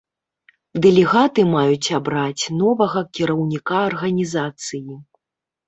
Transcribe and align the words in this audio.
Дэлегаты 0.85 1.41
маюць 1.55 1.93
абраць 1.99 2.43
новага 2.63 3.05
кіраўніка 3.21 3.75
арганізацыі. 3.93 4.85